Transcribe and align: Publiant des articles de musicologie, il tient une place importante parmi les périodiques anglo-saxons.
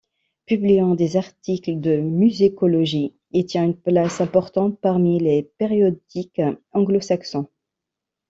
Publiant 0.47 0.95
des 0.95 1.15
articles 1.15 1.79
de 1.79 1.97
musicologie, 1.97 3.13
il 3.33 3.45
tient 3.45 3.63
une 3.65 3.77
place 3.77 4.19
importante 4.19 4.79
parmi 4.81 5.19
les 5.19 5.43
périodiques 5.43 6.41
anglo-saxons. 6.71 7.47